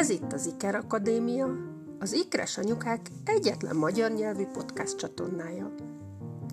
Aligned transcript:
Ez 0.00 0.10
itt 0.10 0.32
az 0.32 0.46
Iker 0.46 0.74
Akadémia, 0.74 1.48
az 1.98 2.12
Ikres 2.12 2.58
Anyukák 2.58 3.10
egyetlen 3.24 3.76
magyar 3.76 4.10
nyelvű 4.10 4.44
podcast 4.46 4.96
csatornája. 4.96 5.74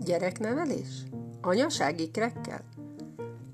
Gyereknevelés? 0.05 1.04
Anyaság 1.41 1.99
ikrekkel? 1.99 2.61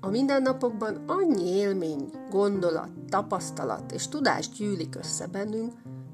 A 0.00 0.08
mindennapokban 0.08 1.04
annyi 1.06 1.48
élmény, 1.48 2.10
gondolat, 2.30 2.88
tapasztalat 3.08 3.92
és 3.92 4.08
tudás 4.08 4.48
gyűlik 4.48 4.96
össze 4.96 5.26
bennünk, 5.26 5.72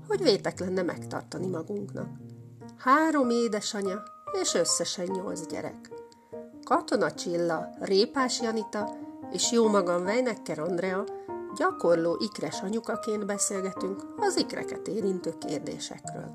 hogy 0.09 0.23
vétek 0.23 0.61
lenne 0.61 0.83
megtartani 0.83 1.47
magunknak. 1.47 2.09
Három 2.79 3.31
édesanya 3.31 4.03
és 4.43 4.55
összesen 4.55 5.07
nyolc 5.07 5.47
gyerek. 5.47 5.91
Katona 6.65 7.13
Csilla, 7.13 7.69
Répás 7.79 8.41
Janita 8.41 8.97
és 9.33 9.53
jó 9.53 9.69
magam 9.69 10.05
Vejnekker 10.05 10.59
Andrea 10.59 11.05
gyakorló 11.57 12.17
ikres 12.19 12.61
anyukaként 12.61 13.27
beszélgetünk 13.27 14.03
az 14.17 14.37
ikreket 14.37 14.89
érintő 14.89 15.35
kérdésekről. 15.39 16.33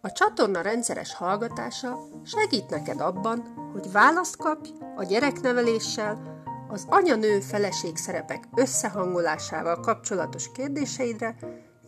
A 0.00 0.12
csatorna 0.12 0.60
rendszeres 0.60 1.14
hallgatása 1.14 1.98
segít 2.24 2.70
neked 2.70 3.00
abban, 3.00 3.40
hogy 3.72 3.92
választ 3.92 4.36
kapj 4.36 4.70
a 4.96 5.04
gyerekneveléssel, 5.04 6.36
az 6.68 6.86
anya-nő 6.88 7.40
feleség 7.40 7.96
szerepek 7.96 8.44
összehangolásával 8.54 9.80
kapcsolatos 9.80 10.52
kérdéseidre, 10.52 11.36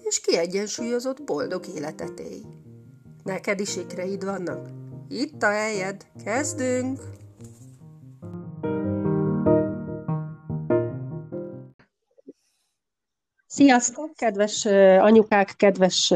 és 0.03 0.21
kiegyensúlyozott 0.21 1.23
boldog 1.23 1.67
életet 1.67 2.21
élj. 2.21 2.43
Neked 3.25 3.61
is 3.61 3.77
ikreid 3.77 4.25
vannak? 4.25 4.69
Itt 5.09 5.43
a 5.43 5.51
helyed, 5.51 6.07
kezdünk! 6.25 7.20
Sziasztok, 13.53 14.15
kedves 14.17 14.65
anyukák, 15.01 15.55
kedves 15.57 16.13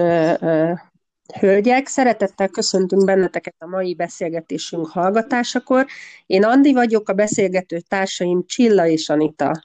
hölgyek! 1.38 1.86
Szeretettel 1.86 2.48
köszöntünk 2.48 3.04
benneteket 3.04 3.54
a 3.58 3.66
mai 3.66 3.94
beszélgetésünk 3.94 4.86
hallgatásakor. 4.86 5.86
Én 6.26 6.44
Andi 6.44 6.72
vagyok, 6.72 7.08
a 7.08 7.12
beszélgető 7.12 7.80
társaim 7.80 8.46
Csilla 8.46 8.86
és 8.86 9.08
Anita. 9.08 9.64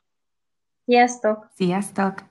Sziasztok! 0.86 1.52
Sziasztok! 1.56 2.29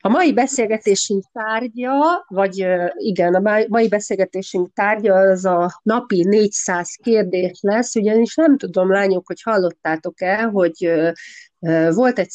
A 0.00 0.08
mai 0.08 0.32
beszélgetésünk 0.32 1.24
tárgya, 1.32 2.24
vagy 2.28 2.66
igen, 2.96 3.34
a 3.34 3.66
mai 3.68 3.88
beszélgetésünk 3.88 4.72
tárgya 4.74 5.14
az 5.14 5.44
a 5.44 5.80
napi 5.82 6.24
400 6.24 6.94
kérdés 7.02 7.58
lesz, 7.60 7.94
ugyanis 7.94 8.34
nem 8.34 8.58
tudom, 8.58 8.90
lányok, 8.90 9.26
hogy 9.26 9.42
hallottátok-e, 9.42 10.42
hogy 10.42 10.92
volt 11.94 12.18
egy 12.18 12.30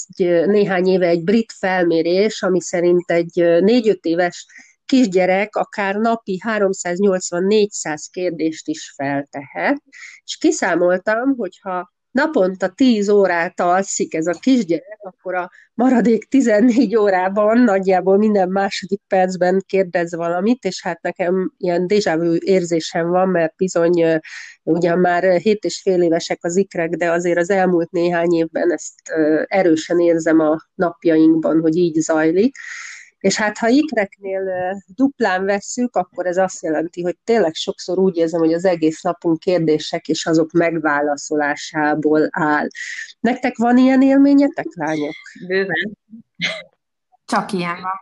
néhány 0.48 0.88
éve 0.88 1.08
egy 1.08 1.24
brit 1.24 1.52
felmérés, 1.52 2.42
ami 2.42 2.62
szerint 2.62 3.12
egy 3.12 3.32
4-5 3.36 3.98
éves 4.02 4.46
kisgyerek 4.86 5.56
akár 5.56 5.96
napi 5.96 6.42
380-400 6.48 8.06
kérdést 8.12 8.68
is 8.68 8.94
feltehet, 8.96 9.84
és 10.24 10.38
kiszámoltam, 10.38 11.36
hogyha 11.38 11.92
naponta 12.12 12.68
10 12.68 13.10
órát 13.10 13.60
alszik 13.60 14.14
ez 14.14 14.28
a 14.28 14.40
kisgyerek, 14.40 15.00
akkor 15.02 15.36
a 15.36 15.50
maradék 15.74 16.28
14 16.30 16.96
órában 16.96 17.60
nagyjából 17.60 18.18
minden 18.18 18.50
második 18.50 19.02
percben 19.08 19.64
kérdez 19.66 20.16
valamit, 20.16 20.64
és 20.64 20.84
hát 20.84 21.02
nekem 21.02 21.54
ilyen 21.58 21.88
déjà 21.88 22.18
vu 22.18 22.36
érzésem 22.40 23.10
van, 23.10 23.30
mert 23.30 23.56
bizony 23.56 24.20
ugyan 24.64 25.00
már 25.00 25.24
7 25.24 25.64
és 25.64 25.82
fél 25.82 26.02
évesek 26.02 26.40
az 26.42 26.56
ikrek, 26.56 26.90
de 26.90 27.12
azért 27.12 27.38
az 27.38 27.50
elmúlt 27.50 27.92
néhány 27.92 28.34
évben 28.34 28.72
ezt 28.72 28.94
erősen 29.46 30.00
érzem 30.00 30.40
a 30.40 30.58
napjainkban, 30.76 31.60
hogy 31.60 31.76
így 31.76 31.96
zajlik. 31.96 32.56
És 33.20 33.38
hát 33.38 33.58
ha 33.58 33.68
ikreknél 33.68 34.74
duplán 34.96 35.46
vesszük, 35.46 35.96
akkor 35.96 36.26
ez 36.26 36.38
azt 36.38 36.64
jelenti, 36.64 37.02
hogy 37.02 37.18
tényleg 37.24 37.54
sokszor 37.54 38.00
úgy 38.00 38.18
érzem, 38.18 38.40
hogy 38.40 38.54
az 38.54 38.66
egész 38.66 39.02
napunk 39.02 39.40
kérdések 39.40 40.08
és 40.08 40.26
azok 40.26 40.52
megválaszolásából 40.52 42.28
áll. 42.32 42.68
Nektek 43.20 43.58
van 43.58 43.78
ilyen 43.78 44.02
élményetek, 44.02 44.66
lányok? 44.76 45.16
Bőven. 45.48 45.98
Csak 47.26 47.52
ilyen 47.52 47.76
van. 47.82 48.00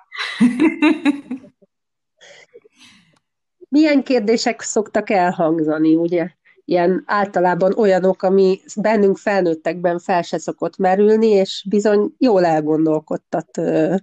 Milyen 3.69 4.03
kérdések 4.03 4.61
szoktak 4.61 5.09
elhangzani, 5.09 5.95
ugye? 5.95 6.29
Ilyen 6.65 7.03
általában 7.05 7.73
olyanok, 7.77 8.23
ami 8.23 8.59
bennünk 8.75 9.17
felnőttekben 9.17 9.99
fel 9.99 10.21
se 10.21 10.37
szokott 10.37 10.77
merülni, 10.77 11.27
és 11.27 11.65
bizony 11.69 12.13
jól 12.17 12.45
elgondolkodtat 12.45 13.57
ö, 13.57 13.95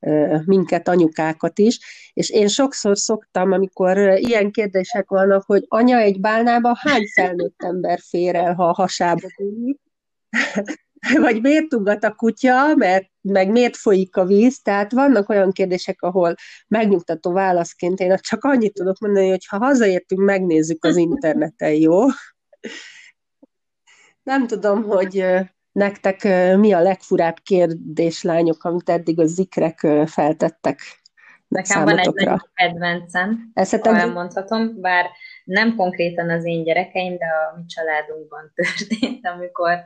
ö, 0.00 0.36
minket, 0.44 0.88
anyukákat 0.88 1.58
is. 1.58 1.78
És 2.12 2.30
én 2.30 2.48
sokszor 2.48 2.98
szoktam, 2.98 3.52
amikor 3.52 3.98
ilyen 3.98 4.50
kérdések 4.50 5.08
vannak, 5.08 5.44
hogy 5.46 5.64
anya 5.68 5.98
egy 5.98 6.20
bálnába 6.20 6.76
hány 6.78 7.04
felnőtt 7.14 7.62
ember 7.62 7.98
fér 8.08 8.34
el, 8.34 8.54
ha 8.54 8.68
a 8.68 8.74
hasába 8.74 9.28
bújik? 9.36 9.78
vagy 11.20 11.40
miért 11.40 11.74
ugat 11.74 12.04
a 12.04 12.14
kutya, 12.14 12.74
mert 12.74 13.06
meg 13.20 13.50
miért 13.50 13.76
folyik 13.76 14.16
a 14.16 14.24
víz, 14.24 14.62
tehát 14.62 14.92
vannak 14.92 15.28
olyan 15.28 15.52
kérdések, 15.52 16.02
ahol 16.02 16.34
megnyugtató 16.68 17.32
válaszként 17.32 18.00
én 18.00 18.16
csak 18.20 18.44
annyit 18.44 18.74
tudok 18.74 18.98
mondani, 18.98 19.28
hogy 19.28 19.46
ha 19.46 19.58
hazaértünk, 19.58 20.20
megnézzük 20.20 20.84
az 20.84 20.96
interneten, 20.96 21.72
jó? 21.72 22.00
Nem 24.22 24.46
tudom, 24.46 24.82
hogy 24.82 25.24
nektek 25.72 26.22
mi 26.56 26.72
a 26.72 26.80
legfurább 26.80 27.36
kérdés, 27.42 28.22
lányok, 28.22 28.64
amit 28.64 28.88
eddig 28.88 29.20
a 29.20 29.26
zikrek 29.26 29.86
feltettek 30.06 30.80
Nekem 31.48 31.64
számotokra. 31.64 32.24
van 32.24 32.34
egy 32.34 32.50
kedvencem, 32.54 33.50
Eszetem... 33.54 33.94
elmondhatom, 33.94 34.80
bár 34.80 35.06
nem 35.44 35.76
konkrétan 35.76 36.30
az 36.30 36.44
én 36.44 36.64
gyerekeim, 36.64 37.16
de 37.16 37.24
a 37.24 37.56
mi 37.56 37.64
családunkban 37.66 38.52
történt, 38.54 39.26
amikor 39.26 39.78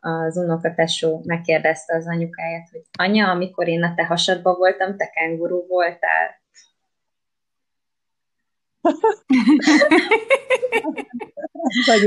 az 0.00 0.36
unokatesó 0.36 1.22
megkérdezte 1.24 1.96
az 1.96 2.06
anyukáját, 2.06 2.68
hogy 2.70 2.82
anya, 2.98 3.30
amikor 3.30 3.68
én 3.68 3.82
a 3.82 3.94
te 3.94 4.06
hasadba 4.06 4.54
voltam, 4.54 4.96
te 4.96 5.10
kenguru 5.10 5.66
voltál? 5.66 6.38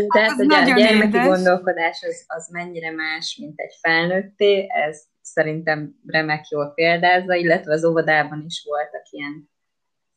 Tehát, 0.08 0.32
hogy 0.32 0.54
a 0.54 0.64
gyermeki 0.64 1.08
édes. 1.08 1.26
gondolkodás 1.26 2.04
az, 2.08 2.24
az 2.28 2.50
mennyire 2.52 2.92
más, 2.92 3.38
mint 3.42 3.60
egy 3.60 3.74
felnőtté, 3.82 4.66
ez 4.88 5.04
szerintem 5.22 5.96
remek 6.06 6.48
jól 6.48 6.72
példázza, 6.74 7.34
illetve 7.34 7.74
az 7.74 7.86
óvodában 7.86 8.44
is 8.46 8.64
voltak 8.68 9.04
ilyen 9.10 9.50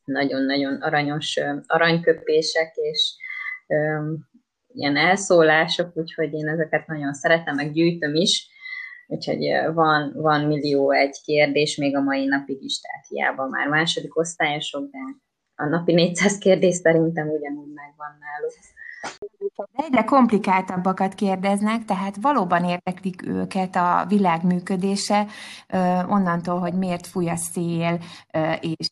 nagyon-nagyon 0.03 0.81
aranyos 0.81 1.39
aranyköpések, 1.67 2.75
és 2.75 3.15
ilyen 4.77 4.97
elszólások, 4.97 5.91
úgyhogy 5.93 6.33
én 6.33 6.47
ezeket 6.47 6.87
nagyon 6.87 7.13
szeretem, 7.13 7.55
meg 7.55 7.71
gyűjtöm 7.71 8.15
is, 8.15 8.49
úgyhogy 9.07 9.73
van, 9.73 10.11
van 10.15 10.45
millió 10.45 10.91
egy 10.91 11.17
kérdés 11.23 11.75
még 11.75 11.95
a 11.95 12.01
mai 12.01 12.25
napig 12.25 12.63
is, 12.63 12.79
tehát 12.79 13.07
hiába 13.07 13.47
már 13.47 13.67
második 13.67 14.17
osztályosok, 14.17 14.89
de 14.91 14.99
a 15.55 15.65
napi 15.65 15.93
400 15.93 16.37
kérdés 16.37 16.75
szerintem 16.75 17.27
ugyanúgy 17.27 17.73
megvan 17.73 18.17
náluk. 18.19 18.53
De 19.57 19.83
egyre 19.83 20.03
komplikáltabbakat 20.03 21.13
kérdeznek, 21.13 21.85
tehát 21.85 22.15
valóban 22.21 22.63
érdeklik 22.63 23.27
őket 23.27 23.75
a 23.75 24.05
világ 24.07 24.43
működése, 24.43 25.25
onnantól, 26.07 26.59
hogy 26.59 26.73
miért 26.73 27.07
fúj 27.07 27.29
a 27.29 27.35
szél, 27.35 27.99
és, 28.59 28.89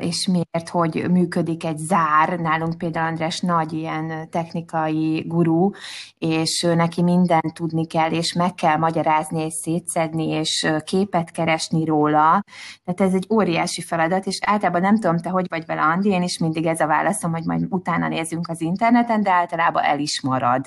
és 0.00 0.26
miért, 0.26 0.68
hogy 0.68 1.10
működik 1.10 1.64
egy 1.64 1.76
zár. 1.76 2.38
Nálunk 2.38 2.78
például 2.78 3.06
András 3.06 3.40
nagy 3.40 3.72
ilyen 3.72 4.30
technikai 4.30 5.24
gurú, 5.26 5.70
és 6.18 6.66
neki 6.74 7.02
mindent 7.02 7.54
tudni 7.54 7.86
kell, 7.86 8.10
és 8.10 8.32
meg 8.32 8.54
kell 8.54 8.76
magyarázni, 8.76 9.44
és 9.44 9.52
szétszedni, 9.52 10.28
és 10.28 10.72
képet 10.84 11.30
keresni 11.30 11.84
róla. 11.84 12.42
Tehát 12.84 13.00
ez 13.00 13.14
egy 13.14 13.26
óriási 13.30 13.82
feladat, 13.82 14.26
és 14.26 14.38
általában 14.46 14.80
nem 14.80 14.98
tudom, 14.98 15.18
te 15.18 15.30
hogy 15.30 15.46
vagy 15.48 15.66
vele, 15.66 15.82
Andi, 15.82 16.08
én 16.08 16.22
is 16.22 16.38
mindig 16.38 16.66
ez 16.66 16.80
a 16.80 16.86
válaszom, 16.86 17.32
hogy 17.32 17.44
majd 17.44 17.66
utána 17.68 18.08
nézzünk 18.08 18.48
az 18.48 18.60
interneten, 18.60 19.22
de 19.22 19.37
általában 19.38 19.82
el 19.82 19.98
is 19.98 20.20
marad. 20.20 20.64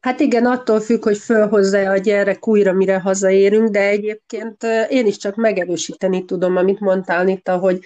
Hát 0.00 0.20
igen, 0.20 0.46
attól 0.46 0.80
függ, 0.80 1.04
hogy 1.04 1.18
fölhozza 1.18 1.90
a 1.90 1.96
gyerek 1.96 2.48
újra, 2.48 2.72
mire 2.72 3.00
hazaérünk, 3.00 3.68
de 3.68 3.80
egyébként 3.80 4.62
én 4.88 5.06
is 5.06 5.16
csak 5.16 5.34
megerősíteni 5.34 6.24
tudom, 6.24 6.56
amit 6.56 6.80
mondtál, 6.80 7.24
Nita, 7.24 7.58
hogy 7.58 7.80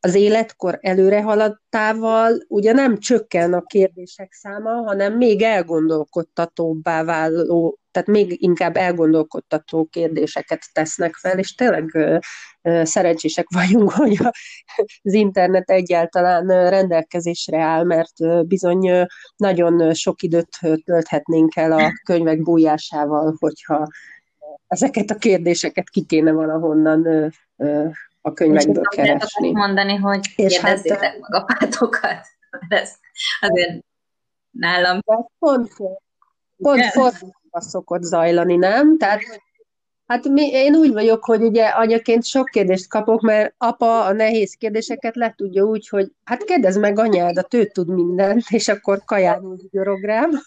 az 0.00 0.14
életkor 0.14 0.78
előre 0.80 1.22
haladtával 1.22 2.44
ugye 2.48 2.72
nem 2.72 2.98
csökken 2.98 3.52
a 3.52 3.62
kérdések 3.62 4.32
száma, 4.32 4.70
hanem 4.70 5.16
még 5.16 5.42
elgondolkodtatóbbá 5.42 7.04
váló, 7.04 7.78
tehát 7.90 8.08
még 8.08 8.42
inkább 8.42 8.76
elgondolkodtató 8.76 9.84
kérdéseket 9.84 10.62
tesznek 10.72 11.14
fel, 11.14 11.38
és 11.38 11.54
tényleg 11.54 11.98
szerencsések 12.82 13.46
vagyunk, 13.54 13.90
hogy 14.00 14.16
az 15.02 15.12
internet 15.12 15.70
egyáltalán 15.70 16.70
rendelkezésre 16.70 17.60
áll, 17.60 17.84
mert 17.84 18.46
bizony 18.46 19.06
nagyon 19.36 19.94
sok 19.94 20.22
időt 20.22 20.48
tölthetnénk 20.84 21.56
el 21.56 21.72
a 21.72 21.92
könyvek 22.04 22.42
bújásával, 22.42 23.34
hogyha 23.38 23.86
ezeket 24.66 25.10
a 25.10 25.18
kérdéseket 25.18 25.88
ki 25.88 26.04
kéne 26.04 26.32
valahonnan 26.32 27.32
a 28.20 28.32
könyvekből 28.32 28.82
és 28.90 28.96
keresni. 28.96 29.52
mondani, 29.52 29.94
hogy 29.94 30.20
és 30.36 30.58
kérdezzétek 30.58 31.02
hát, 31.12 31.18
meg 31.18 31.34
apátokat. 31.34 32.26
Ez 32.68 32.94
azért 33.40 33.84
nálam... 34.50 35.00
Pont, 35.38 35.72
pont 36.56 36.84
fordítva 36.84 37.60
szokott 37.60 38.02
zajlani, 38.02 38.56
nem? 38.56 38.98
Tehát 38.98 39.20
Hát 40.10 40.28
mi, 40.28 40.48
én 40.48 40.74
úgy 40.74 40.92
vagyok, 40.92 41.24
hogy 41.24 41.42
ugye 41.42 41.66
anyaként 41.66 42.24
sok 42.24 42.48
kérdést 42.48 42.88
kapok, 42.88 43.20
mert 43.20 43.54
apa 43.58 44.04
a 44.04 44.12
nehéz 44.12 44.54
kérdéseket 44.54 45.16
le 45.16 45.34
tudja 45.36 45.64
úgy, 45.64 45.88
hogy 45.88 46.12
hát 46.24 46.44
kérdezz 46.44 46.76
meg 46.76 46.98
anyádat, 46.98 47.54
ő 47.54 47.66
tud 47.66 47.88
mindent, 47.88 48.42
és 48.48 48.68
akkor 48.68 49.02
kaján 49.04 49.44
úgy 49.44 49.68
rám. 50.02 50.30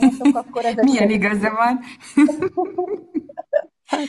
Hát, 0.00 0.34
akkor 0.34 0.64
Milyen 0.82 1.10
igaza 1.10 1.50
van? 1.50 1.80
Hát, 3.90 4.06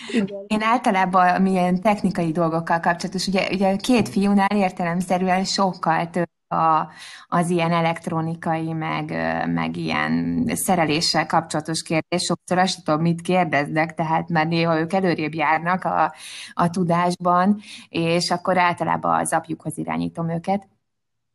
Én 0.47 0.61
általában 0.61 1.41
milyen 1.41 1.81
technikai 1.81 2.31
dolgokkal 2.31 2.79
kapcsolatos, 2.79 3.27
ugye, 3.27 3.47
ugye 3.51 3.75
két 3.75 4.09
fiúnál 4.09 4.57
értelemszerűen 4.57 5.43
sokkal 5.43 6.09
több 6.09 6.29
a, 6.47 6.87
az 7.27 7.49
ilyen 7.49 7.71
elektronikai, 7.71 8.73
meg, 8.73 9.09
meg 9.53 9.77
ilyen 9.77 10.43
szereléssel 10.53 11.25
kapcsolatos 11.25 11.81
kérdés. 11.81 12.21
Sokszor 12.21 12.57
azt 12.57 12.83
tudom, 12.83 13.01
mit 13.01 13.21
kérdeznek, 13.21 13.93
tehát 13.93 14.29
már 14.29 14.47
néha 14.47 14.79
ők 14.79 14.93
előrébb 14.93 15.33
járnak 15.33 15.83
a, 15.83 16.13
a 16.53 16.69
tudásban, 16.69 17.61
és 17.89 18.31
akkor 18.31 18.57
általában 18.57 19.19
az 19.19 19.33
apjukhoz 19.33 19.77
irányítom 19.77 20.29
őket. 20.29 20.67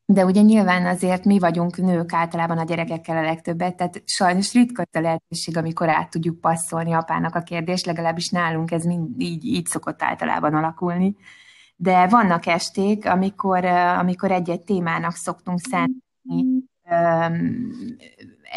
De 0.08 0.25
ugye 0.25 0.41
nyilván 0.41 0.87
azért 0.87 1.25
mi 1.25 1.38
vagyunk 1.38 1.76
nők 1.76 2.12
általában 2.12 2.58
a 2.58 2.64
gyerekekkel 2.64 3.17
a 3.17 3.23
legtöbbet, 3.23 3.76
tehát 3.76 4.03
sajnos 4.05 4.53
ritka 4.53 4.85
a 4.93 5.00
lehetőség, 5.00 5.56
amikor 5.56 5.88
át 5.88 6.11
tudjuk 6.11 6.41
passzolni 6.41 6.93
apának 6.93 7.35
a 7.35 7.43
kérdést, 7.43 7.87
legalábbis 7.87 8.29
nálunk 8.29 8.70
ez 8.70 8.85
mind, 8.85 9.20
így, 9.20 9.44
így 9.44 9.67
szokott 9.67 10.03
általában 10.03 10.55
alakulni. 10.55 11.17
De 11.76 12.06
vannak 12.06 12.47
esték, 12.47 13.06
amikor, 13.06 13.64
amikor 13.64 14.31
egy-egy 14.31 14.62
témának 14.62 15.14
szoktunk 15.14 15.61
szentelni 15.61 16.64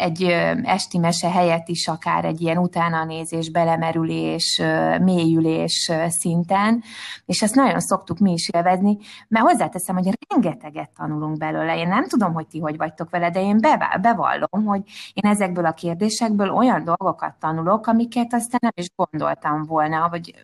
egy 0.00 0.22
esti 0.62 0.98
mese 0.98 1.30
helyett 1.30 1.68
is 1.68 1.88
akár 1.88 2.24
egy 2.24 2.40
ilyen 2.40 2.58
utánanézés, 2.58 3.50
belemerülés, 3.50 4.62
mélyülés 5.00 5.90
szinten, 6.08 6.82
és 7.26 7.42
ezt 7.42 7.54
nagyon 7.54 7.80
szoktuk 7.80 8.18
mi 8.18 8.32
is 8.32 8.48
élvezni, 8.48 8.98
mert 9.28 9.44
hozzáteszem, 9.44 9.96
hogy 9.96 10.18
rengeteget 10.28 10.90
tanulunk 10.90 11.38
belőle. 11.38 11.78
Én 11.78 11.88
nem 11.88 12.06
tudom, 12.06 12.32
hogy 12.32 12.46
ti 12.46 12.58
hogy 12.58 12.76
vagytok 12.76 13.10
vele, 13.10 13.30
de 13.30 13.40
én 13.40 13.60
bevallom, 14.00 14.64
hogy 14.66 14.82
én 15.12 15.30
ezekből 15.30 15.66
a 15.66 15.72
kérdésekből 15.72 16.50
olyan 16.50 16.84
dolgokat 16.84 17.34
tanulok, 17.38 17.86
amiket 17.86 18.34
aztán 18.34 18.60
nem 18.62 18.72
is 18.74 18.90
gondoltam 18.96 19.64
volna, 19.64 20.08
vagy 20.08 20.34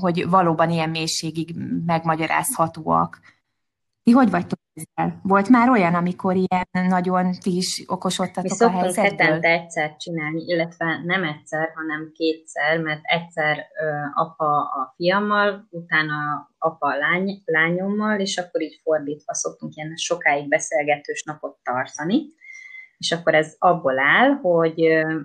hogy 0.00 0.28
valóban 0.28 0.70
ilyen 0.70 0.90
mélységig 0.90 1.54
megmagyarázhatóak. 1.86 3.20
Ti 4.04 4.10
hogy 4.10 4.30
vagytok 4.30 4.58
ezzel? 4.72 5.20
Volt 5.22 5.48
már 5.48 5.68
olyan, 5.68 5.94
amikor 5.94 6.36
ilyen 6.36 6.88
nagyon 6.88 7.32
ti 7.42 7.56
is 7.56 7.84
okosodtatok 7.86 8.58
Mi 8.58 8.64
a 8.64 8.70
helyzetből? 8.70 9.04
hetente 9.04 9.48
egyszer 9.48 9.96
csinálni, 9.96 10.44
illetve 10.46 11.00
nem 11.04 11.24
egyszer, 11.24 11.70
hanem 11.74 12.10
kétszer, 12.12 12.80
mert 12.80 13.00
egyszer 13.02 13.56
ö, 13.58 13.86
apa 14.14 14.46
a 14.60 14.92
fiammal, 14.96 15.66
utána 15.70 16.50
apa 16.58 16.86
a 16.86 16.96
lány, 16.96 17.42
lányommal, 17.44 18.20
és 18.20 18.38
akkor 18.38 18.62
így 18.62 18.80
fordítva 18.82 19.34
szoktunk 19.34 19.74
ilyen 19.74 19.96
sokáig 19.96 20.48
beszélgetős 20.48 21.22
napot 21.22 21.58
tartani. 21.62 22.22
És 22.98 23.12
akkor 23.12 23.34
ez 23.34 23.54
abból 23.58 23.98
áll, 23.98 24.30
hogy 24.30 24.84
ö, 24.84 25.20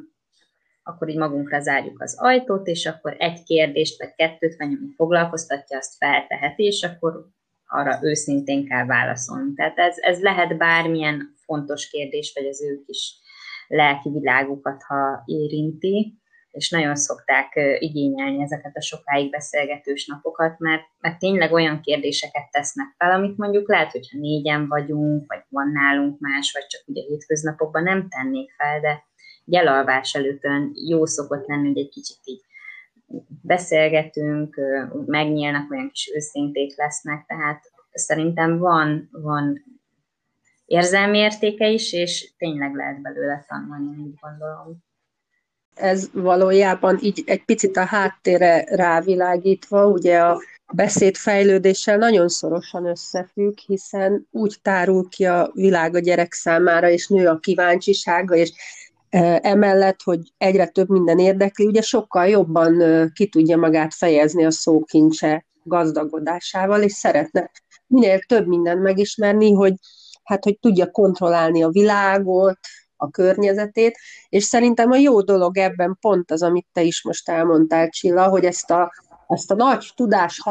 akkor 0.84 1.10
így 1.10 1.18
magunkra 1.18 1.60
zárjuk 1.60 2.02
az 2.02 2.16
ajtót, 2.20 2.68
és 2.68 2.86
akkor 2.86 3.16
egy 3.18 3.44
kérdést 3.44 4.00
vagy 4.00 4.14
kettőt, 4.16 4.56
vagy 4.58 4.68
ami 4.68 4.94
foglalkoztatja, 4.96 5.78
azt 5.78 5.98
felteheti, 5.98 6.64
és 6.64 6.84
akkor 6.84 7.28
arra 7.72 8.00
őszintén 8.02 8.68
kell 8.68 8.86
válaszolni. 8.86 9.54
Tehát 9.54 9.78
ez, 9.78 9.96
ez 9.98 10.22
lehet 10.22 10.58
bármilyen 10.58 11.34
fontos 11.46 11.90
kérdés, 11.90 12.32
vagy 12.36 12.46
az 12.46 12.64
ő 12.64 12.82
kis 12.86 13.16
lelki 13.68 14.10
világukat, 14.10 14.84
ha 14.84 15.22
érinti, 15.26 16.20
és 16.52 16.70
nagyon 16.70 16.96
szokták 16.96 17.60
igényelni 17.80 18.42
ezeket 18.42 18.76
a 18.76 18.82
sokáig 18.82 19.30
beszélgetős 19.30 20.06
napokat, 20.08 20.60
mert, 20.60 20.84
mert 21.00 21.20
tényleg 21.20 21.52
olyan 21.52 21.82
kérdéseket 21.82 22.52
tesznek 22.52 22.96
fel, 22.98 23.12
amit 23.12 23.38
mondjuk 23.38 23.70
lehet, 23.70 23.92
hogyha 23.92 24.18
négyen 24.18 24.68
vagyunk, 24.68 25.24
vagy 25.28 25.44
van 25.50 25.72
nálunk 25.72 26.20
más, 26.20 26.52
vagy 26.54 26.66
csak 26.68 26.82
ugye 26.86 27.02
hétköznapokban 27.02 27.84
nem 27.84 28.08
tennék 28.10 28.52
fel, 28.52 28.80
de 28.80 29.04
gyelalvás 29.46 30.14
előttön 30.16 30.72
jó 30.88 31.06
szokott 31.06 31.48
lenni, 31.48 31.68
hogy 31.68 31.78
egy 31.78 31.90
kicsit 31.90 32.20
így 32.24 32.42
beszélgetünk, 33.42 34.60
megnyílnak, 35.06 35.72
olyan 35.72 35.90
kis 35.90 36.12
őszinték 36.16 36.78
lesznek, 36.78 37.26
tehát 37.28 37.64
szerintem 37.92 38.58
van, 38.58 39.10
van 39.12 39.64
érzelmi 40.66 41.18
értéke 41.18 41.70
is, 41.70 41.94
és 41.94 42.34
tényleg 42.38 42.76
lehet 42.76 43.02
belőle 43.02 43.46
tanulni, 43.48 44.04
úgy 44.04 44.20
gondolom. 44.22 44.88
Ez 45.76 46.10
valójában 46.14 47.00
így 47.02 47.24
egy 47.26 47.46
picit 47.46 47.78
a 47.78 47.86
háttérre 47.86 48.64
rávilágítva, 48.76 49.88
ugye 49.88 50.20
a 50.20 50.42
beszédfejlődéssel 50.74 51.98
nagyon 51.98 52.28
szorosan 52.28 52.86
összefügg, 52.86 53.58
hiszen 53.58 54.28
úgy 54.32 54.58
tárul 54.62 55.10
ki 55.10 55.26
a 55.26 55.52
világ 55.54 55.96
a 55.96 56.00
gyerek 56.00 56.34
számára, 56.34 56.90
és 56.90 57.08
nő 57.08 57.28
a 57.28 57.40
kíváncsisága, 57.40 58.36
és 58.36 58.52
emellett, 59.42 60.02
hogy 60.02 60.20
egyre 60.38 60.68
több 60.68 60.90
minden 60.90 61.20
érdekli, 61.20 61.66
ugye 61.66 61.82
sokkal 61.82 62.28
jobban 62.28 62.84
ki 63.14 63.28
tudja 63.28 63.58
magát 63.58 63.94
fejezni 63.94 64.46
a 64.46 64.52
szókincse 64.52 65.46
gazdagodásával, 65.64 66.82
és 66.82 66.92
szeretne 66.92 67.52
minél 67.88 68.20
több 68.20 68.48
mindent 68.48 68.82
megismerni, 68.82 69.52
hogy 69.52 69.74
hát, 70.24 70.44
hogy 70.44 70.60
tudja 70.60 70.92
kontrollálni 70.92 71.64
a 71.64 71.70
világot, 71.70 72.60
a 72.96 73.10
környezetét, 73.10 73.98
és 74.30 74.44
szerintem 74.44 74.92
a 74.92 74.96
jó 74.96 75.22
dolog 75.22 75.58
ebben 75.58 75.98
pont 76.02 76.32
az, 76.32 76.44
amit 76.44 76.68
te 76.74 76.82
is 76.82 77.04
most 77.04 77.30
elmondtál, 77.30 77.90
Csilla, 77.90 78.28
hogy 78.28 78.46
ezt 78.46 78.72
a 78.72 78.92
ezt 79.30 79.52
a 79.52 79.56
nagy 79.56 79.92
tudás 79.96 80.42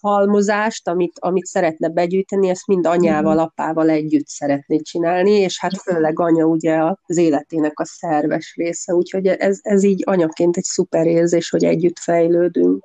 halmozást, 0.00 0.88
amit, 0.88 1.18
amit 1.18 1.44
szeretne 1.44 1.88
begyűjteni, 1.88 2.48
ezt 2.48 2.66
mind 2.66 2.86
anyával, 2.86 3.34
mhm. 3.34 3.42
apával 3.42 3.88
együtt 3.88 4.26
szeretné 4.26 4.78
csinálni, 4.78 5.30
és 5.30 5.60
hát 5.60 5.76
főleg 5.76 6.20
anya 6.20 6.44
ugye 6.44 6.82
az 7.06 7.16
életének 7.16 7.78
a 7.80 7.84
szerves 7.84 8.54
része, 8.56 8.94
úgyhogy 8.94 9.26
ez, 9.26 9.58
ez 9.62 9.82
így 9.82 10.02
anyaként 10.06 10.56
egy 10.56 10.64
szuper 10.64 11.06
érzés, 11.06 11.50
hogy 11.50 11.64
együtt 11.64 11.98
fejlődünk. 11.98 12.84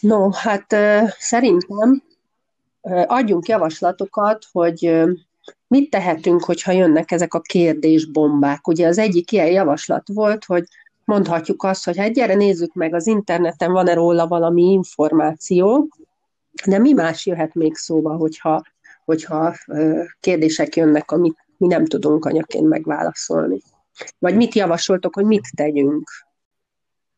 No, 0.00 0.30
hát 0.30 0.76
szerintem 1.18 2.02
adjunk 3.06 3.48
javaslatokat, 3.48 4.46
hogy 4.52 5.04
mit 5.66 5.90
tehetünk, 5.90 6.44
hogyha 6.44 6.72
jönnek 6.72 7.10
ezek 7.10 7.34
a 7.34 7.40
kérdésbombák. 7.40 8.68
Ugye 8.68 8.86
az 8.86 8.98
egyik 8.98 9.32
ilyen 9.32 9.50
javaslat 9.50 10.08
volt, 10.12 10.44
hogy 10.44 10.64
mondhatjuk 11.04 11.62
azt, 11.62 11.84
hogy 11.84 11.96
hát 11.96 12.12
gyere, 12.12 12.34
nézzük 12.34 12.74
meg, 12.74 12.94
az 12.94 13.06
interneten 13.06 13.72
van-e 13.72 13.94
róla 13.94 14.26
valami 14.26 14.62
információ, 14.62 15.88
de 16.66 16.78
mi 16.78 16.92
más 16.92 17.26
jöhet 17.26 17.54
még 17.54 17.74
szóba, 17.74 18.16
hogyha, 18.16 18.62
hogyha 19.04 19.54
kérdések 20.20 20.76
jönnek, 20.76 21.10
amit 21.10 21.36
mi 21.56 21.66
nem 21.66 21.84
tudunk 21.84 22.24
anyaként 22.24 22.68
megválaszolni. 22.68 23.60
Vagy 24.18 24.36
mit 24.36 24.54
javasoltok, 24.54 25.14
hogy 25.14 25.24
mit 25.24 25.48
tegyünk? 25.56 26.10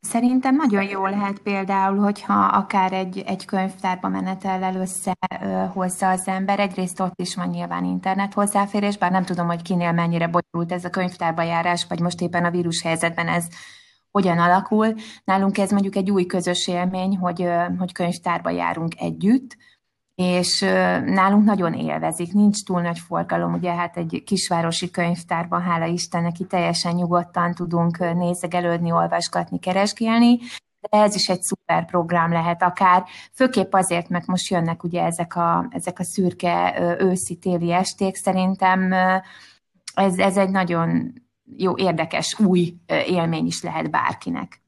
Szerintem 0.04 0.56
nagyon 0.56 0.82
jó 0.82 1.06
lehet 1.06 1.38
például, 1.38 1.98
hogyha 1.98 2.44
akár 2.44 2.92
egy, 2.92 3.22
egy 3.26 3.44
könyvtárba 3.44 4.08
menetellel 4.08 4.74
összehozza 4.76 6.08
az 6.08 6.28
ember. 6.28 6.60
Egyrészt 6.60 7.00
ott 7.00 7.20
is 7.20 7.34
van 7.34 7.48
nyilván 7.48 7.84
internet 7.84 8.34
hozzáférés, 8.34 8.96
bár 8.96 9.10
nem 9.10 9.24
tudom, 9.24 9.46
hogy 9.46 9.62
kinél 9.62 9.92
mennyire 9.92 10.28
bonyolult 10.28 10.72
ez 10.72 10.84
a 10.84 10.90
könyvtárba 10.90 11.42
járás, 11.42 11.86
vagy 11.88 12.00
most 12.00 12.20
éppen 12.20 12.44
a 12.44 12.50
vírus 12.50 12.82
helyzetben 12.82 13.28
ez 13.28 13.46
hogyan 14.10 14.38
alakul. 14.38 14.94
Nálunk 15.24 15.58
ez 15.58 15.70
mondjuk 15.70 15.96
egy 15.96 16.10
új 16.10 16.26
közös 16.26 16.68
élmény, 16.68 17.16
hogy, 17.16 17.48
hogy 17.78 17.92
könyvtárba 17.92 18.50
járunk 18.50 19.00
együtt, 19.00 19.56
és 20.14 20.60
nálunk 21.04 21.44
nagyon 21.44 21.72
élvezik, 21.72 22.32
nincs 22.32 22.64
túl 22.64 22.80
nagy 22.80 22.98
forgalom, 22.98 23.52
ugye 23.52 23.74
hát 23.74 23.96
egy 23.96 24.22
kisvárosi 24.26 24.90
könyvtárban, 24.90 25.62
hála 25.62 25.86
Istennek, 25.86 26.38
itt 26.38 26.48
teljesen 26.48 26.94
nyugodtan 26.94 27.54
tudunk 27.54 27.98
nézegelődni, 27.98 28.92
olvasgatni, 28.92 29.58
keresgélni, 29.58 30.38
de 30.80 30.98
ez 30.98 31.14
is 31.14 31.28
egy 31.28 31.42
szuper 31.42 31.84
program 31.84 32.32
lehet 32.32 32.62
akár, 32.62 33.04
főképp 33.32 33.72
azért, 33.72 34.08
mert 34.08 34.26
most 34.26 34.50
jönnek 34.50 34.84
ugye 34.84 35.02
ezek 35.02 35.36
a, 35.36 35.66
ezek 35.70 35.98
a 35.98 36.04
szürke 36.04 36.74
őszi-téli 37.00 37.72
esték, 37.72 38.14
szerintem 38.14 38.92
ez, 39.94 40.18
ez 40.18 40.36
egy 40.36 40.50
nagyon 40.50 41.12
jó, 41.56 41.76
érdekes, 41.76 42.38
új 42.38 42.74
élmény 43.06 43.46
is 43.46 43.62
lehet 43.62 43.90
bárkinek. 43.90 44.63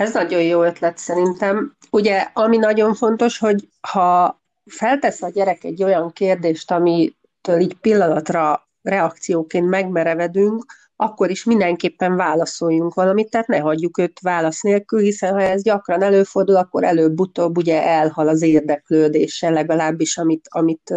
Ez 0.00 0.12
nagyon 0.12 0.42
jó 0.42 0.62
ötlet 0.62 0.98
szerintem. 0.98 1.76
Ugye, 1.90 2.28
ami 2.32 2.56
nagyon 2.56 2.94
fontos, 2.94 3.38
hogy 3.38 3.68
ha 3.80 4.40
feltesz 4.64 5.22
a 5.22 5.28
gyerek 5.28 5.64
egy 5.64 5.82
olyan 5.82 6.12
kérdést, 6.12 6.70
amitől 6.70 7.60
így 7.60 7.74
pillanatra 7.74 8.68
reakcióként 8.82 9.68
megmerevedünk, 9.68 10.64
akkor 10.96 11.30
is 11.30 11.44
mindenképpen 11.44 12.16
válaszoljunk 12.16 12.94
valamit, 12.94 13.30
tehát 13.30 13.46
ne 13.46 13.58
hagyjuk 13.58 13.98
őt 13.98 14.20
válasz 14.20 14.62
nélkül, 14.62 15.00
hiszen 15.00 15.32
ha 15.32 15.42
ez 15.42 15.62
gyakran 15.62 16.02
előfordul, 16.02 16.56
akkor 16.56 16.84
előbb-utóbb 16.84 17.56
ugye 17.56 17.82
elhal 17.86 18.28
az 18.28 18.42
érdeklődése, 18.42 19.50
legalábbis 19.50 20.16
amit, 20.18 20.48
amit 20.48 20.94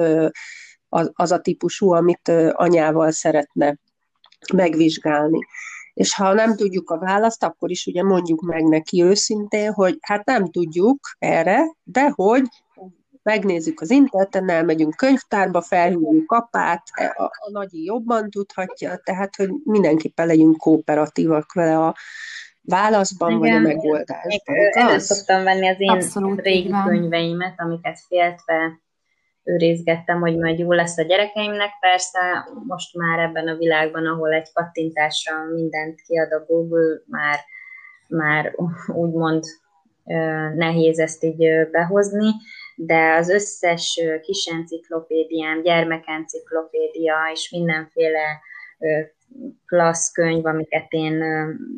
az 1.13 1.31
a 1.31 1.39
típusú, 1.39 1.91
amit 1.91 2.31
anyával 2.51 3.11
szeretne 3.11 3.77
megvizsgálni. 4.53 5.39
És 5.93 6.15
ha 6.15 6.33
nem 6.33 6.55
tudjuk 6.55 6.89
a 6.89 6.97
választ, 6.97 7.43
akkor 7.43 7.69
is 7.69 7.85
ugye 7.85 8.03
mondjuk 8.03 8.41
meg 8.41 8.63
neki 8.63 9.03
őszintén, 9.03 9.71
hogy 9.71 9.97
hát 10.01 10.25
nem 10.25 10.45
tudjuk 10.51 10.99
erre, 11.19 11.63
de 11.83 12.09
hogy 12.09 12.43
megnézzük 13.23 13.81
az 13.81 13.89
interneten, 13.89 14.49
elmegyünk 14.49 14.95
könyvtárba, 14.95 15.61
felhívjuk 15.61 16.31
apát, 16.31 16.83
e, 16.91 17.13
a, 17.17 17.23
a 17.23 17.49
nagyi 17.51 17.83
jobban 17.83 18.29
tudhatja, 18.29 18.97
tehát, 19.03 19.35
hogy 19.35 19.49
mindenképpen 19.63 20.27
legyünk 20.27 20.57
kooperatívak 20.57 21.53
vele 21.53 21.79
a 21.79 21.95
válaszban, 22.61 23.29
Igen. 23.29 23.39
vagy 23.39 23.51
a 23.51 23.59
megoldásban. 23.59 24.55
Elő 24.71 24.97
szoktam 24.97 25.43
venni 25.43 25.67
az 25.67 25.75
én 25.79 25.89
Abszolút, 25.89 26.41
régi 26.41 26.67
igen. 26.67 26.83
könyveimet, 26.83 27.53
amiket 27.57 27.99
féltve 28.07 28.81
őrizgettem, 29.43 30.19
hogy 30.19 30.37
majd 30.37 30.59
jó 30.59 30.71
lesz 30.71 30.97
a 30.97 31.03
gyerekeimnek. 31.03 31.69
Persze 31.79 32.47
most 32.67 32.95
már 32.95 33.19
ebben 33.19 33.47
a 33.47 33.55
világban, 33.55 34.05
ahol 34.05 34.33
egy 34.33 34.51
kattintásra 34.53 35.43
mindent 35.53 36.01
kiad 36.01 36.31
a 36.31 36.45
Google, 36.47 37.01
már, 37.05 37.39
már 38.07 38.55
úgymond 38.87 39.43
nehéz 40.55 40.99
ezt 40.99 41.23
így 41.23 41.69
behozni, 41.71 42.29
de 42.75 43.13
az 43.13 43.29
összes 43.29 43.99
kis 44.21 44.45
enciklopédiám, 44.45 45.61
gyermekenciklopédia 45.61 47.15
és 47.33 47.49
mindenféle 47.51 48.41
klassz 49.65 50.11
könyv, 50.11 50.45
amiket 50.45 50.85
én 50.89 51.23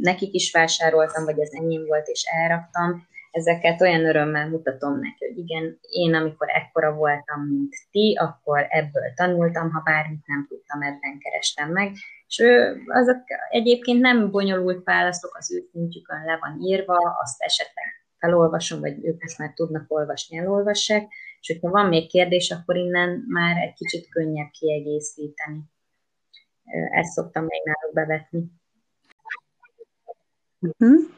nekik 0.02 0.34
is 0.34 0.52
vásároltam, 0.52 1.26
vagy 1.26 1.42
az 1.42 1.54
enyém 1.54 1.86
volt, 1.86 2.08
és 2.08 2.24
elraktam, 2.24 3.08
ezeket 3.36 3.82
olyan 3.82 4.06
örömmel 4.06 4.50
mutatom 4.50 5.00
neki, 5.00 5.26
hogy 5.26 5.38
igen, 5.38 5.80
én 5.82 6.14
amikor 6.16 6.48
ekkora 6.50 6.94
voltam, 6.94 7.42
mint 7.42 7.74
ti, 7.92 8.18
akkor 8.20 8.66
ebből 8.70 9.14
tanultam, 9.16 9.72
ha 9.72 9.82
bármit 9.86 10.28
nem 10.28 10.46
tudtam, 10.48 10.82
ebben 10.82 11.20
kerestem 11.20 11.72
meg. 11.72 11.92
És 12.28 12.40
ő, 12.40 12.82
azok 12.88 13.18
egyébként 13.50 14.00
nem 14.00 14.32
bonyolult 14.32 14.84
válaszok, 14.84 15.36
az 15.38 15.54
ő 15.54 15.68
szintjükön 15.72 16.26
le 16.26 16.38
van 16.42 16.60
írva, 16.62 16.98
azt 17.24 17.42
esetleg 17.42 17.86
felolvasom, 18.18 18.80
vagy 18.80 19.06
ők 19.06 19.24
ezt 19.24 19.38
már 19.38 19.54
tudnak 19.54 19.86
olvasni, 19.88 20.38
elolvassák, 20.38 21.08
és 21.40 21.48
hogyha 21.48 21.70
van 21.70 21.88
még 21.88 22.10
kérdés, 22.10 22.52
akkor 22.52 22.76
innen 22.76 23.26
már 23.28 23.58
egy 23.58 23.74
kicsit 23.74 24.10
könnyebb 24.10 24.50
kiegészíteni. 24.60 25.62
Ezt 26.92 27.12
szoktam 27.12 27.44
még 27.44 27.62
náluk 27.64 27.94
bevetni. 27.94 28.44
Uh-huh. 30.78 31.14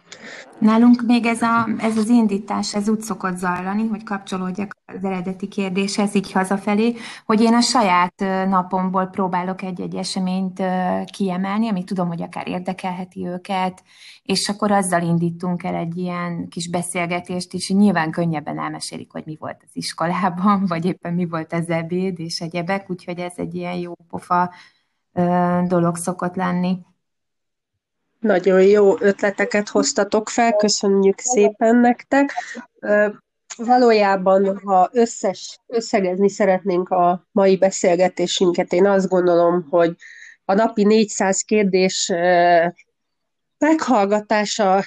Nálunk 0.60 1.02
még 1.06 1.26
ez, 1.26 1.42
a, 1.42 1.70
ez 1.78 1.98
az 1.98 2.10
indítás, 2.10 2.76
ez 2.76 2.90
úgy 2.90 3.02
szokott 3.02 3.38
zajlani, 3.38 3.88
hogy 3.88 4.04
kapcsolódjak 4.04 4.72
az 4.86 5.04
eredeti 5.04 5.48
kérdéshez, 5.48 6.16
így 6.16 6.32
hazafelé, 6.32 6.96
hogy 7.26 7.42
én 7.42 7.54
a 7.54 7.62
saját 7.62 8.14
napomból 8.48 9.06
próbálok 9.06 9.62
egy-egy 9.62 9.96
eseményt 9.96 10.62
kiemelni, 11.06 11.68
amit 11.68 11.86
tudom, 11.86 12.08
hogy 12.08 12.22
akár 12.22 12.48
érdekelheti 12.48 13.28
őket, 13.28 13.84
és 14.24 14.50
akkor 14.50 14.72
azzal 14.72 15.02
indítunk 15.02 15.64
el 15.64 15.76
egy 15.76 15.98
ilyen 15.98 16.48
kis 16.50 16.70
beszélgetést, 16.70 17.54
és 17.54 17.70
nyilván 17.70 18.12
könnyebben 18.12 18.60
elmesélik, 18.60 19.12
hogy 19.12 19.24
mi 19.26 19.36
volt 19.40 19.62
az 19.64 19.72
iskolában, 19.74 20.66
vagy 20.66 20.86
éppen 20.86 21.14
mi 21.14 21.26
volt 21.26 21.54
az 21.54 21.70
ebéd, 21.70 22.20
és 22.20 22.40
egyebek, 22.40 22.90
úgyhogy 22.90 23.20
ez 23.20 23.34
egy 23.36 23.56
ilyen 23.56 23.76
jó 23.76 23.94
pofa 24.10 24.54
dolog 25.68 25.96
szokott 25.96 26.36
lenni. 26.36 26.78
Nagyon 28.20 28.62
jó 28.62 29.00
ötleteket 29.00 29.70
hoztatok 29.70 30.30
fel, 30.30 30.54
köszönjük 30.54 31.20
szépen 31.20 31.76
nektek. 31.76 32.34
Valójában, 33.58 34.60
ha 34.64 34.90
összes, 34.92 35.60
összegezni 35.68 36.30
szeretnénk 36.30 36.90
a 36.90 37.28
mai 37.32 37.58
beszélgetésünket, 37.58 38.74
én 38.74 38.86
azt 38.86 39.08
gondolom, 39.08 39.68
hogy 39.70 39.96
a 40.46 40.54
napi 40.54 40.84
400 40.84 41.42
kérdés 41.42 42.12
meghallgatása 43.58 44.84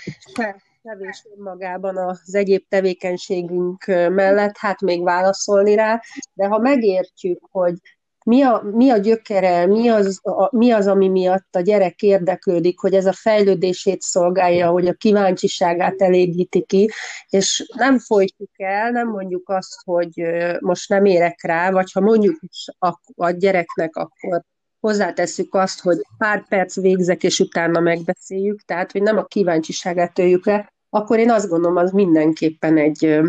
kevés 0.82 1.26
önmagában 1.36 1.96
az 1.96 2.34
egyéb 2.34 2.64
tevékenységünk 2.68 3.84
mellett, 3.86 4.56
hát 4.56 4.80
még 4.80 5.02
válaszolni 5.02 5.74
rá, 5.74 6.00
de 6.32 6.46
ha 6.46 6.58
megértjük, 6.58 7.40
hogy 7.50 7.74
mi 8.24 8.42
a, 8.42 8.62
mi 8.72 8.90
a 8.90 8.96
gyökere, 8.96 9.66
mi 9.66 9.88
az, 9.88 10.20
a, 10.22 10.56
mi 10.56 10.70
az, 10.70 10.86
ami 10.86 11.08
miatt 11.08 11.56
a 11.56 11.60
gyerek 11.60 12.02
érdeklődik, 12.02 12.78
hogy 12.78 12.94
ez 12.94 13.06
a 13.06 13.12
fejlődését 13.12 14.00
szolgálja, 14.00 14.70
hogy 14.70 14.86
a 14.86 14.92
kíváncsiságát 14.92 16.02
elégíti 16.02 16.64
ki, 16.64 16.90
és 17.28 17.70
nem 17.76 17.98
folytjuk 17.98 18.50
el, 18.56 18.90
nem 18.90 19.08
mondjuk 19.08 19.48
azt, 19.48 19.74
hogy 19.84 20.22
most 20.60 20.88
nem 20.88 21.04
érek 21.04 21.42
rá, 21.42 21.70
vagy 21.70 21.92
ha 21.92 22.00
mondjuk 22.00 22.38
a, 22.78 23.00
a 23.14 23.30
gyereknek, 23.30 23.96
akkor 23.96 24.42
hozzátesszük 24.80 25.54
azt, 25.54 25.80
hogy 25.80 25.98
pár 26.18 26.48
perc 26.48 26.80
végzek, 26.80 27.22
és 27.22 27.40
utána 27.40 27.80
megbeszéljük, 27.80 28.60
tehát, 28.60 28.92
hogy 28.92 29.02
nem 29.02 29.16
a 29.16 29.24
kíváncsiságát 29.24 30.14
töljük 30.14 30.46
le, 30.46 30.72
akkor 30.90 31.18
én 31.18 31.30
azt 31.30 31.48
gondolom, 31.48 31.76
az 31.76 31.90
mindenképpen 31.90 32.76
egy 32.76 33.04
ö, 33.04 33.26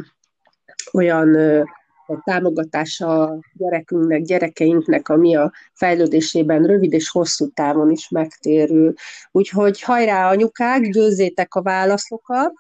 olyan 0.91 1.36
ö, 1.36 1.63
a 2.11 2.21
támogatása 2.23 3.21
a 3.21 3.39
gyerekünknek, 3.53 4.21
gyerekeinknek, 4.21 5.09
ami 5.09 5.35
a 5.35 5.51
fejlődésében 5.73 6.63
rövid 6.63 6.93
és 6.93 7.09
hosszú 7.09 7.49
távon 7.49 7.91
is 7.91 8.09
megtérül. 8.09 8.93
Úgyhogy 9.31 9.81
hajrá 9.81 10.29
anyukák, 10.29 10.81
győzzétek 10.81 11.55
a 11.55 11.61
válaszokat, 11.61 12.53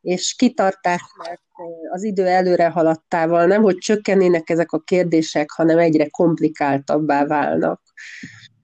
és 0.00 0.34
kitartás, 0.34 1.02
mert 1.24 1.42
az 1.90 2.04
idő 2.04 2.26
előre 2.26 2.68
haladtával 2.68 3.46
nem, 3.46 3.62
hogy 3.62 3.76
csökkennének 3.76 4.50
ezek 4.50 4.72
a 4.72 4.78
kérdések, 4.78 5.50
hanem 5.50 5.78
egyre 5.78 6.08
komplikáltabbá 6.08 7.24
válnak. 7.26 7.80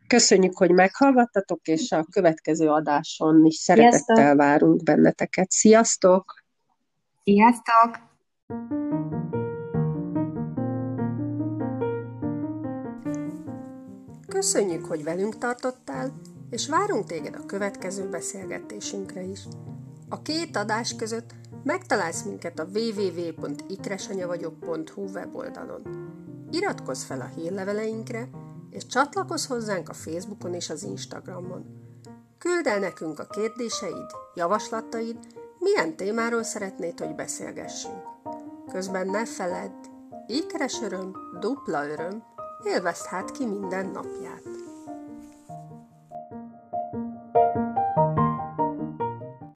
Köszönjük, 0.06 0.56
hogy 0.56 0.70
meghallgattatok, 0.70 1.66
és 1.66 1.92
a 1.92 2.06
következő 2.10 2.68
adáson 2.68 3.44
is 3.44 3.54
szeretettel 3.54 4.16
Sziasztok. 4.16 4.36
várunk 4.36 4.82
benneteket. 4.82 5.50
Sziasztok! 5.50 6.34
Sziasztok! 7.24 8.10
Köszönjük, 14.42 14.84
hogy 14.84 15.04
velünk 15.04 15.38
tartottál, 15.38 16.12
és 16.50 16.68
várunk 16.68 17.06
téged 17.06 17.34
a 17.34 17.46
következő 17.46 18.08
beszélgetésünkre 18.08 19.22
is. 19.22 19.40
A 20.08 20.22
két 20.22 20.56
adás 20.56 20.96
között 20.96 21.30
megtalálsz 21.64 22.22
minket 22.22 22.58
a 22.58 22.66
www.ikresanyavagyok.hu 22.75 25.02
weboldalon. 25.02 25.82
Iratkozz 26.50 27.02
fel 27.02 27.20
a 27.20 27.30
hírleveleinkre, 27.34 28.28
és 28.70 28.87
csatlakozz 28.87 29.46
hozzánk 29.46 29.88
a 29.88 29.94
Facebookon 29.94 30.54
és 30.54 30.70
az 30.70 30.82
Instagramon. 30.82 31.64
Küld 32.38 32.66
el 32.66 32.78
nekünk 32.78 33.18
a 33.18 33.26
kérdéseid, 33.26 34.11
javaslataid, 34.34 35.18
milyen 35.58 35.96
témáról 35.96 36.42
szeretnéd, 36.42 36.99
hogy 36.99 37.14
beszélgessünk. 37.14 38.02
Közben 38.72 39.06
ne 39.06 39.26
feledd, 39.26 39.72
ikres 40.26 40.80
öröm, 40.82 41.12
dupla 41.40 41.88
öröm, 41.88 42.22
élvezd 42.64 43.07
hát 43.07 43.31
ki 43.31 43.47
minden 43.47 43.87
napját. 43.87 44.51